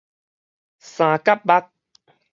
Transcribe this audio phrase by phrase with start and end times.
[0.79, 1.69] 三角目